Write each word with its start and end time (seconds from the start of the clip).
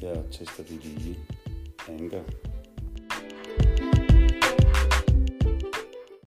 Her 0.00 0.22
tester 0.30 0.62
vi 0.62 0.74
lige 0.74 1.18
Anchor 1.88 2.24